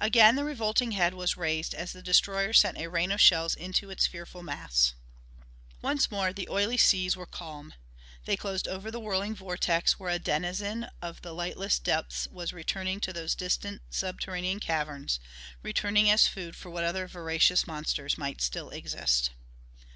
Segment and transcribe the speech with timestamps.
[0.00, 3.88] Again the revolting head was raised as the destroyer sent a rain of shells into
[3.88, 4.94] its fearful mass.
[5.80, 7.74] Once more the oily seas were calm.
[8.24, 12.98] They closed over the whirling vortex where a denizen of the lightless depths was returning
[13.02, 15.20] to those distant, subterranean caverns
[15.62, 19.30] returning as food for what other voracious monsters might still exist.